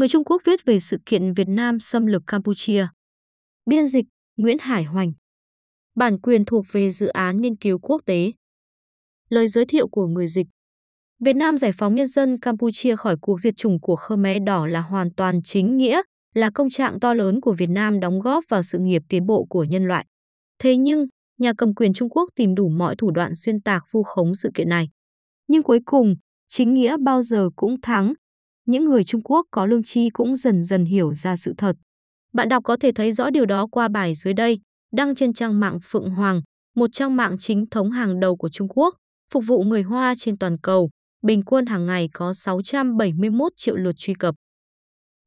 [0.00, 2.86] Người Trung Quốc viết về sự kiện Việt Nam xâm lược Campuchia.
[3.66, 4.04] Biên dịch
[4.36, 5.12] Nguyễn Hải Hoành.
[5.94, 8.32] Bản quyền thuộc về dự án nghiên cứu quốc tế.
[9.28, 10.46] Lời giới thiệu của người dịch.
[11.24, 14.80] Việt Nam giải phóng nhân dân Campuchia khỏi cuộc diệt chủng của Khmer Đỏ là
[14.80, 16.02] hoàn toàn chính nghĩa,
[16.34, 19.46] là công trạng to lớn của Việt Nam đóng góp vào sự nghiệp tiến bộ
[19.50, 20.06] của nhân loại.
[20.58, 21.06] Thế nhưng,
[21.38, 24.50] nhà cầm quyền Trung Quốc tìm đủ mọi thủ đoạn xuyên tạc vu khống sự
[24.54, 24.88] kiện này.
[25.48, 26.14] Nhưng cuối cùng,
[26.48, 28.14] chính nghĩa bao giờ cũng thắng.
[28.70, 31.76] Những người Trung Quốc có lương tri cũng dần dần hiểu ra sự thật.
[32.32, 34.60] Bạn đọc có thể thấy rõ điều đó qua bài dưới đây,
[34.92, 36.40] đăng trên trang mạng Phượng Hoàng,
[36.76, 38.94] một trang mạng chính thống hàng đầu của Trung Quốc,
[39.32, 40.90] phục vụ người Hoa trên toàn cầu,
[41.22, 44.34] bình quân hàng ngày có 671 triệu lượt truy cập.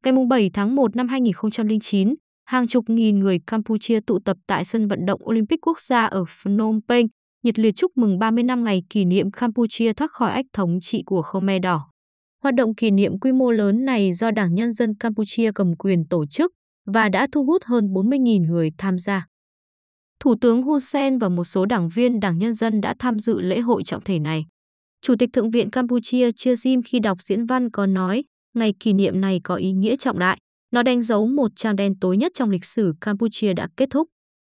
[0.04, 4.88] Ngày 7 tháng 1 năm 2009, hàng chục nghìn người Campuchia tụ tập tại sân
[4.88, 7.06] vận động Olympic quốc gia ở Phnom Penh,
[7.42, 11.02] nhiệt liệt chúc mừng 30 năm ngày kỷ niệm Campuchia thoát khỏi ách thống trị
[11.06, 11.93] của Khmer Đỏ.
[12.44, 16.04] Hoạt động kỷ niệm quy mô lớn này do Đảng Nhân dân Campuchia cầm quyền
[16.08, 16.52] tổ chức
[16.86, 19.26] và đã thu hút hơn 40.000 người tham gia.
[20.20, 23.40] Thủ tướng Hun Sen và một số đảng viên Đảng Nhân dân đã tham dự
[23.40, 24.46] lễ hội trọng thể này.
[25.02, 28.92] Chủ tịch Thượng viện Campuchia Chia Sim khi đọc diễn văn có nói, ngày kỷ
[28.92, 30.38] niệm này có ý nghĩa trọng đại.
[30.72, 34.08] Nó đánh dấu một trang đen tối nhất trong lịch sử Campuchia đã kết thúc.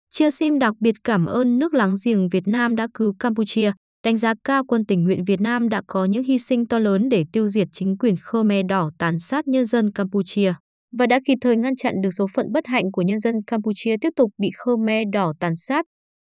[0.09, 3.71] Chia Sim đặc biệt cảm ơn nước láng giềng Việt Nam đã cứu Campuchia,
[4.03, 7.09] đánh giá cao quân tình nguyện Việt Nam đã có những hy sinh to lớn
[7.09, 10.53] để tiêu diệt chính quyền Khmer Đỏ tàn sát nhân dân Campuchia
[10.97, 13.95] và đã kịp thời ngăn chặn được số phận bất hạnh của nhân dân Campuchia
[14.01, 15.85] tiếp tục bị Khmer Đỏ tàn sát.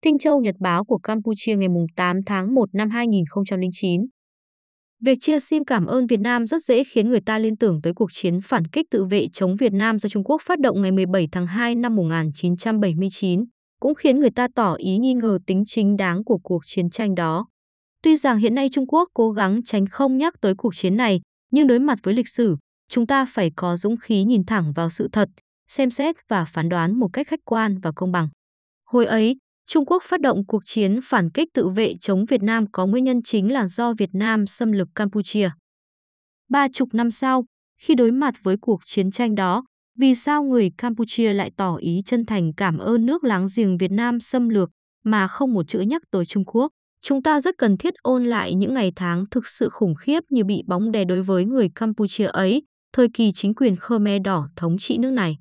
[0.03, 4.01] Tinh Châu Nhật báo của Campuchia ngày 8 tháng 1 năm 2009.
[5.05, 7.93] Việc chia sim cảm ơn Việt Nam rất dễ khiến người ta liên tưởng tới
[7.97, 10.93] cuộc chiến phản kích tự vệ chống Việt Nam do Trung Quốc phát động ngày
[10.93, 13.45] 17 tháng 2 năm 1979,
[13.81, 17.15] cũng khiến người ta tỏ ý nghi ngờ tính chính đáng của cuộc chiến tranh
[17.15, 17.47] đó.
[18.03, 21.21] Tuy rằng hiện nay Trung Quốc cố gắng tránh không nhắc tới cuộc chiến này,
[21.51, 22.57] nhưng đối mặt với lịch sử,
[22.89, 25.29] chúng ta phải có dũng khí nhìn thẳng vào sự thật,
[25.67, 28.29] xem xét và phán đoán một cách khách quan và công bằng.
[28.85, 29.37] Hồi ấy,
[29.69, 33.05] Trung Quốc phát động cuộc chiến phản kích tự vệ chống Việt Nam có nguyên
[33.05, 35.51] nhân chính là do Việt Nam xâm lược Campuchia.
[36.49, 37.45] Ba chục năm sau,
[37.81, 39.65] khi đối mặt với cuộc chiến tranh đó,
[39.99, 43.91] vì sao người Campuchia lại tỏ ý chân thành cảm ơn nước láng giềng Việt
[43.91, 44.71] Nam xâm lược
[45.05, 46.73] mà không một chữ nhắc tới Trung Quốc?
[47.09, 50.45] Chúng ta rất cần thiết ôn lại những ngày tháng thực sự khủng khiếp như
[50.45, 52.63] bị bóng đè đối với người Campuchia ấy,
[52.93, 55.39] thời kỳ chính quyền Khmer Đỏ thống trị nước này.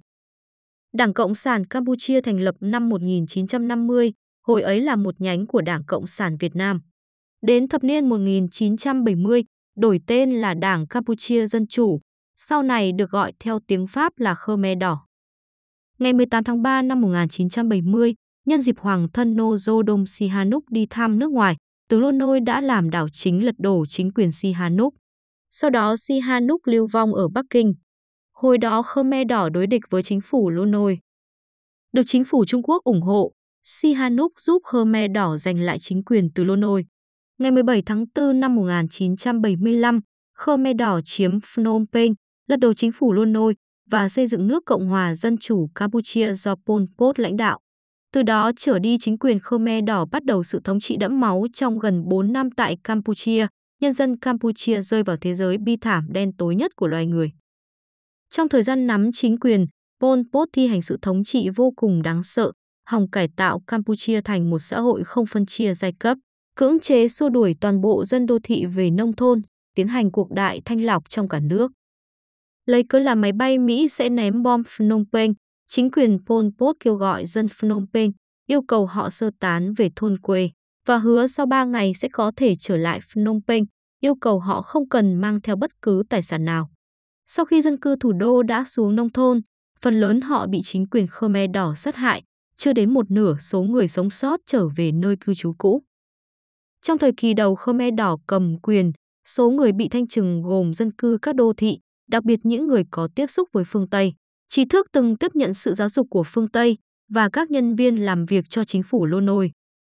[0.94, 4.14] Đảng Cộng sản Campuchia thành lập năm 1950,
[4.48, 6.82] hồi ấy là một nhánh của Đảng Cộng sản Việt Nam.
[7.42, 9.44] Đến thập niên 1970,
[9.78, 12.00] đổi tên là Đảng Campuchia Dân Chủ,
[12.36, 15.08] sau này được gọi theo tiếng Pháp là Khmer Đỏ.
[16.00, 21.32] Ngày 18 tháng 3 năm 1970, nhân dịp Hoàng thân Nozodom Sihanouk đi thăm nước
[21.32, 21.56] ngoài,
[21.90, 24.94] tướng Lô Nôi đã làm đảo chính lật đổ chính quyền Sihanouk.
[25.50, 27.74] Sau đó Sihanouk lưu vong ở Bắc Kinh.
[28.34, 31.00] Hồi đó Khmer Đỏ đối địch với chính phủ Lô Nôi.
[31.94, 33.32] Được chính phủ Trung Quốc ủng hộ,
[33.64, 36.86] Sihanouk giúp Khmer Đỏ giành lại chính quyền từ Lô Nôi.
[37.38, 40.00] Ngày 17 tháng 4 năm 1975,
[40.34, 42.14] Khmer Đỏ chiếm Phnom Penh,
[42.48, 43.56] lật đổ chính phủ Lô Nôi
[43.92, 47.60] và xây dựng nước Cộng hòa Dân chủ Campuchia do Pol Pot lãnh đạo.
[48.16, 51.46] Từ đó trở đi chính quyền Khmer Đỏ bắt đầu sự thống trị đẫm máu
[51.54, 53.48] trong gần 4 năm tại Campuchia,
[53.82, 57.32] nhân dân Campuchia rơi vào thế giới bi thảm đen tối nhất của loài người.
[58.30, 59.66] Trong thời gian nắm chính quyền,
[60.02, 62.52] Pol Pot thi hành sự thống trị vô cùng đáng sợ,
[62.88, 66.18] hòng cải tạo Campuchia thành một xã hội không phân chia giai cấp,
[66.56, 69.42] cưỡng chế xua đuổi toàn bộ dân đô thị về nông thôn,
[69.76, 71.72] tiến hành cuộc đại thanh lọc trong cả nước.
[72.66, 75.34] Lấy cớ là máy bay Mỹ sẽ ném bom Phnom Penh,
[75.68, 78.12] chính quyền Pol Pot kêu gọi dân Phnom Penh,
[78.48, 80.50] yêu cầu họ sơ tán về thôn quê
[80.88, 83.64] và hứa sau 3 ngày sẽ có thể trở lại Phnom Penh,
[84.00, 86.70] yêu cầu họ không cần mang theo bất cứ tài sản nào.
[87.26, 89.42] Sau khi dân cư thủ đô đã xuống nông thôn,
[89.82, 92.24] phần lớn họ bị chính quyền Khmer Đỏ sát hại,
[92.58, 95.84] chưa đến một nửa số người sống sót trở về nơi cư trú cũ.
[96.82, 98.92] Trong thời kỳ đầu Khmer Đỏ cầm quyền,
[99.28, 102.84] số người bị thanh trừng gồm dân cư các đô thị, đặc biệt những người
[102.92, 104.14] có tiếp xúc với phương Tây,
[104.50, 106.78] trí thức từng tiếp nhận sự giáo dục của phương Tây
[107.10, 109.52] và các nhân viên làm việc cho chính phủ Lô Nôi.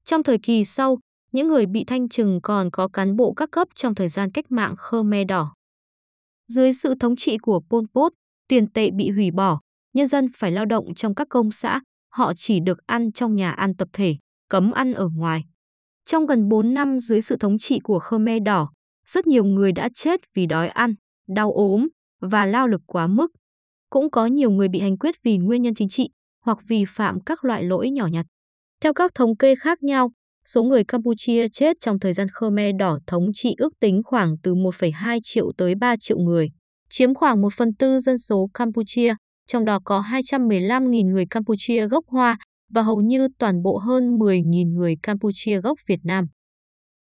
[0.04, 1.00] Trong thời kỳ sau,
[1.32, 4.52] những người bị thanh trừng còn có cán bộ các cấp trong thời gian cách
[4.52, 5.54] mạng Khmer Đỏ.
[6.48, 8.14] Dưới sự thống trị của Pol Pot,
[8.48, 9.60] tiền tệ bị hủy bỏ,
[9.94, 11.82] nhân dân phải lao động trong các công xã,
[12.14, 14.16] họ chỉ được ăn trong nhà ăn tập thể,
[14.50, 15.44] cấm ăn ở ngoài.
[16.06, 18.72] Trong gần 4 năm dưới sự thống trị của Khmer Đỏ,
[19.06, 20.96] rất nhiều người đã chết vì đói ăn,
[21.28, 21.88] đau ốm
[22.22, 23.32] và lao lực quá mức.
[23.90, 26.10] Cũng có nhiều người bị hành quyết vì nguyên nhân chính trị
[26.46, 28.26] hoặc vì phạm các loại lỗi nhỏ nhặt.
[28.82, 30.12] Theo các thống kê khác nhau,
[30.46, 34.56] số người Campuchia chết trong thời gian Khmer Đỏ thống trị ước tính khoảng từ
[34.56, 36.50] 1,2 triệu tới 3 triệu người.
[36.90, 39.16] chiếm khoảng 1 phần tư dân số Campuchia,
[39.48, 42.38] trong đó có 215.000 người Campuchia gốc Hoa
[42.74, 46.26] và hầu như toàn bộ hơn 10.000 người Campuchia gốc Việt Nam.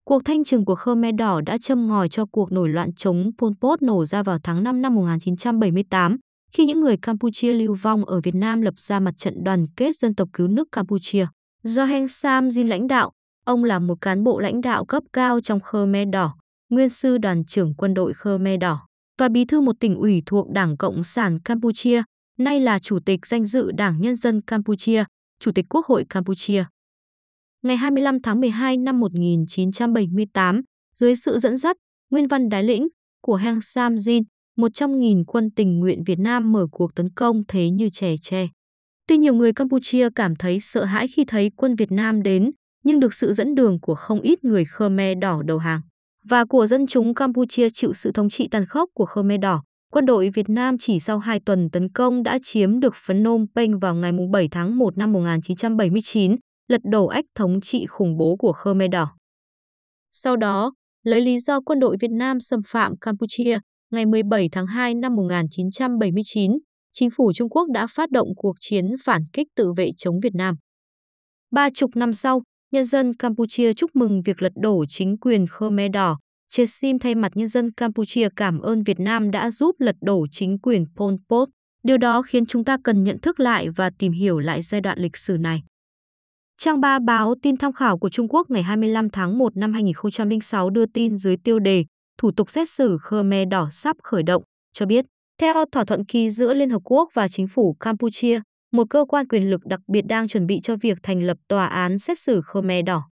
[0.06, 3.52] Cuộc thanh trừng của Khmer Đỏ đã châm ngòi cho cuộc nổi loạn chống Pol
[3.62, 6.18] Pot nổ ra vào tháng 5 năm 1978,
[6.56, 9.98] khi những người Campuchia lưu vong ở Việt Nam lập ra mặt trận đoàn kết
[9.98, 11.28] dân tộc cứu nước Campuchia.
[11.64, 13.12] Do Heng Sam Jin lãnh đạo,
[13.46, 16.36] ông là một cán bộ lãnh đạo cấp cao trong Khmer Đỏ,
[16.70, 18.88] nguyên sư đoàn trưởng quân đội Khmer Đỏ
[19.18, 22.04] và bí thư một tỉnh ủy thuộc Đảng Cộng sản Campuchia,
[22.38, 25.04] nay là Chủ tịch danh dự Đảng Nhân dân Campuchia,
[25.40, 26.66] Chủ tịch Quốc hội Campuchia.
[27.64, 30.62] Ngày 25 tháng 12 năm 1978,
[30.96, 31.78] dưới sự dẫn dắt,
[32.10, 32.88] Nguyên văn Đái Lĩnh
[33.22, 34.24] của Heng Sam Jin,
[34.58, 38.16] một trong nghìn quân tình nguyện Việt Nam mở cuộc tấn công thế như trẻ
[38.22, 38.48] tre.
[39.08, 42.52] Tuy nhiều người Campuchia cảm thấy sợ hãi khi thấy quân Việt Nam đến,
[42.84, 45.82] nhưng được sự dẫn đường của không ít người Khmer đỏ đầu hàng
[46.30, 50.06] và của dân chúng Campuchia chịu sự thống trị tàn khốc của Khmer đỏ, quân
[50.06, 53.96] đội Việt Nam chỉ sau 2 tuần tấn công đã chiếm được Phnom Penh vào
[53.96, 56.36] ngày 7 tháng 1 năm 1979,
[56.68, 59.08] lật đổ ách thống trị khủng bố của Khmer Đỏ.
[60.12, 60.74] Sau đó,
[61.04, 63.60] lấy lý do quân đội Việt Nam xâm phạm Campuchia,
[63.92, 66.52] ngày 17 tháng 2 năm 1979,
[66.94, 70.36] chính phủ Trung Quốc đã phát động cuộc chiến phản kích tự vệ chống Việt
[70.36, 70.56] Nam.
[71.52, 72.42] Ba chục năm sau,
[72.72, 76.20] nhân dân Campuchia chúc mừng việc lật đổ chính quyền Khmer Đỏ.
[76.50, 80.60] Chesim thay mặt nhân dân Campuchia cảm ơn Việt Nam đã giúp lật đổ chính
[80.60, 81.50] quyền Pol Pot.
[81.84, 85.00] Điều đó khiến chúng ta cần nhận thức lại và tìm hiểu lại giai đoạn
[85.00, 85.64] lịch sử này.
[86.58, 90.70] Trang 3 báo tin tham khảo của Trung Quốc ngày 25 tháng 1 năm 2006
[90.70, 91.86] đưa tin dưới tiêu đề
[92.18, 95.06] Thủ tục xét xử Khmer Đỏ sắp khởi động, cho biết,
[95.42, 98.42] theo thỏa thuận ký giữa Liên Hợp Quốc và chính phủ Campuchia,
[98.72, 101.66] một cơ quan quyền lực đặc biệt đang chuẩn bị cho việc thành lập tòa
[101.66, 103.10] án xét xử Khmer Đỏ.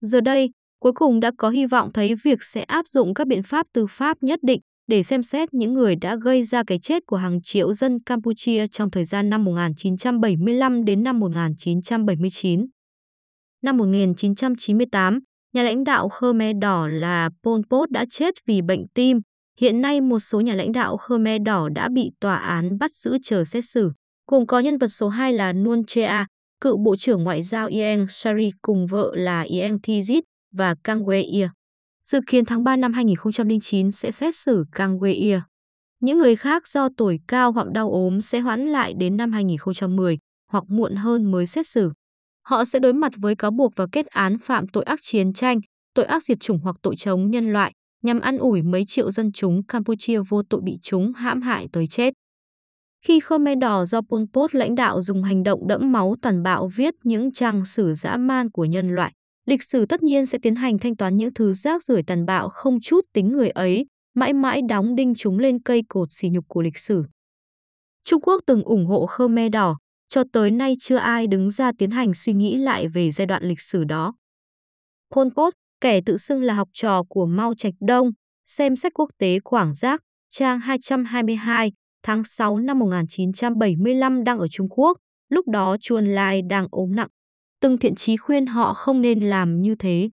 [0.00, 3.42] Giờ đây, cuối cùng đã có hy vọng thấy việc sẽ áp dụng các biện
[3.42, 7.02] pháp tư pháp nhất định để xem xét những người đã gây ra cái chết
[7.06, 12.66] của hàng triệu dân Campuchia trong thời gian năm 1975 đến năm 1979.
[13.62, 15.20] Năm 1998,
[15.54, 19.20] nhà lãnh đạo Khmer Đỏ là Pol Pot đã chết vì bệnh tim.
[19.60, 23.18] Hiện nay một số nhà lãnh đạo Khmer Đỏ đã bị tòa án bắt giữ
[23.22, 23.92] chờ xét xử.
[24.26, 26.26] Cùng có nhân vật số 2 là Nuon Chea,
[26.60, 30.22] cựu Bộ trưởng Ngoại giao Ieng Sari cùng vợ là Ieng Thizit
[30.52, 31.48] và Kang Wei
[32.04, 35.40] Dự kiến tháng 3 năm 2009 sẽ xét xử Kang Wei
[36.00, 40.18] Những người khác do tuổi cao hoặc đau ốm sẽ hoãn lại đến năm 2010
[40.50, 41.92] hoặc muộn hơn mới xét xử
[42.48, 45.60] họ sẽ đối mặt với cáo buộc và kết án phạm tội ác chiến tranh,
[45.94, 49.32] tội ác diệt chủng hoặc tội chống nhân loại, nhằm ăn ủi mấy triệu dân
[49.32, 52.14] chúng Campuchia vô tội bị chúng hãm hại tới chết.
[53.04, 56.68] Khi Khmer Đỏ do Pol Pot lãnh đạo dùng hành động đẫm máu tàn bạo
[56.76, 59.12] viết những trang sử dã man của nhân loại,
[59.46, 62.48] lịch sử tất nhiên sẽ tiến hành thanh toán những thứ rác rưởi tàn bạo
[62.48, 66.44] không chút tính người ấy, mãi mãi đóng đinh chúng lên cây cột xỉ nhục
[66.48, 67.04] của lịch sử.
[68.04, 69.76] Trung Quốc từng ủng hộ Khmer Đỏ,
[70.14, 73.42] cho tới nay chưa ai đứng ra tiến hành suy nghĩ lại về giai đoạn
[73.42, 74.14] lịch sử đó.
[75.14, 78.10] Pol Pot, kẻ tự xưng là học trò của Mao Trạch Đông,
[78.44, 80.00] xem sách quốc tế Quảng Giác,
[80.30, 81.72] trang 222,
[82.02, 87.08] tháng 6 năm 1975 đang ở Trung Quốc, lúc đó Chuan Lai đang ốm nặng.
[87.60, 90.10] Từng thiện chí khuyên họ không nên làm như thế.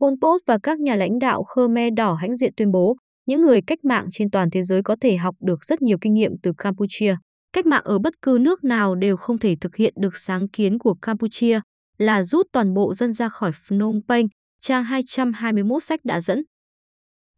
[0.00, 2.96] Pol Pot và các nhà lãnh đạo Khmer Đỏ hãnh diện tuyên bố,
[3.26, 6.14] những người cách mạng trên toàn thế giới có thể học được rất nhiều kinh
[6.14, 7.16] nghiệm từ Campuchia.
[7.58, 10.78] Cách mạng ở bất cứ nước nào đều không thể thực hiện được sáng kiến
[10.78, 11.60] của Campuchia
[11.96, 14.26] là rút toàn bộ dân ra khỏi Phnom Penh,
[14.60, 16.42] trang 221 sách đã dẫn.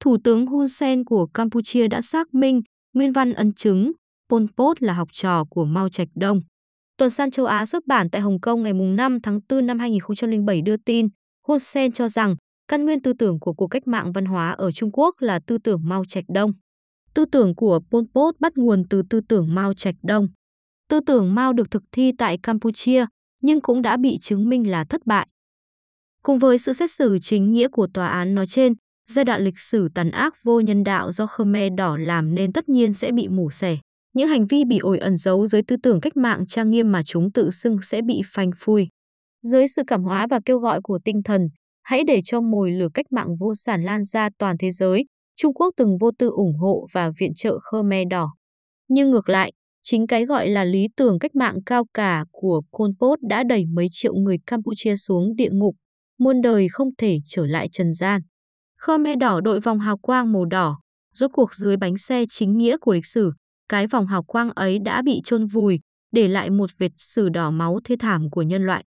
[0.00, 2.60] Thủ tướng Hun Sen của Campuchia đã xác minh,
[2.92, 3.92] nguyên văn ấn chứng,
[4.28, 6.40] Pol Pot là học trò của Mao Trạch Đông.
[6.96, 10.62] Tuần san châu Á xuất bản tại Hồng Kông ngày 5 tháng 4 năm 2007
[10.62, 11.08] đưa tin,
[11.48, 12.36] Hun Sen cho rằng
[12.68, 15.58] căn nguyên tư tưởng của cuộc cách mạng văn hóa ở Trung Quốc là tư
[15.58, 16.52] tưởng Mao Trạch Đông.
[17.14, 20.28] Tư tưởng của Pol Pot bắt nguồn từ tư tưởng Mao Trạch Đông.
[20.88, 23.06] Tư tưởng Mao được thực thi tại Campuchia,
[23.42, 25.26] nhưng cũng đã bị chứng minh là thất bại.
[26.22, 28.74] Cùng với sự xét xử chính nghĩa của tòa án nói trên,
[29.10, 32.68] giai đoạn lịch sử tàn ác vô nhân đạo do Khmer Đỏ làm nên tất
[32.68, 33.78] nhiên sẽ bị mù xẻ.
[34.12, 37.02] Những hành vi bị ổi ẩn giấu dưới tư tưởng cách mạng trang nghiêm mà
[37.02, 38.88] chúng tự xưng sẽ bị phanh phui.
[39.42, 41.48] Dưới sự cảm hóa và kêu gọi của tinh thần,
[41.82, 45.04] hãy để cho mồi lửa cách mạng vô sản lan ra toàn thế giới,
[45.42, 48.34] Trung Quốc từng vô tư ủng hộ và viện trợ Khmer Đỏ.
[48.88, 52.90] Nhưng ngược lại, chính cái gọi là lý tưởng cách mạng cao cả của Pol
[53.00, 55.76] Pot đã đẩy mấy triệu người Campuchia xuống địa ngục,
[56.18, 58.20] muôn đời không thể trở lại trần gian.
[58.76, 60.80] Khmer Đỏ đội vòng hào quang màu đỏ,
[61.14, 63.32] rốt cuộc dưới bánh xe chính nghĩa của lịch sử,
[63.68, 65.80] cái vòng hào quang ấy đã bị chôn vùi,
[66.12, 68.84] để lại một vệt sử đỏ máu thê thảm của nhân loại.